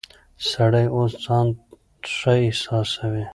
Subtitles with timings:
[0.49, 1.47] سړی اوس ځان
[2.15, 3.25] ښه احساسوي.